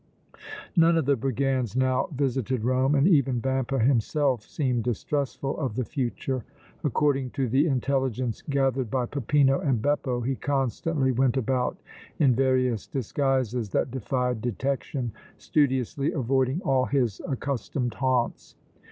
None 0.75 0.97
of 0.97 1.05
the 1.05 1.15
brigands 1.15 1.75
now 1.75 2.09
visited 2.15 2.63
Rome 2.63 2.95
and 2.95 3.07
even 3.07 3.39
Vampa 3.39 3.77
himself 3.77 4.41
seemed 4.41 4.83
distrustful 4.83 5.55
of 5.59 5.75
the 5.75 5.85
future. 5.85 6.43
According 6.83 7.29
to 7.37 7.47
the 7.47 7.67
intelligence 7.67 8.41
gathered 8.41 8.89
by 8.89 9.05
Peppino 9.05 9.59
and 9.59 9.79
Beppo 9.79 10.21
he 10.21 10.33
constantly 10.35 11.11
went 11.11 11.37
about 11.37 11.77
in 12.17 12.33
various 12.33 12.87
disguises 12.87 13.69
that 13.69 13.91
defied 13.91 14.41
detection, 14.41 15.11
studiously 15.37 16.13
avoiding 16.13 16.61
all 16.63 16.85
his 16.85 17.21
accustomed 17.27 17.93
haunts. 17.93 18.55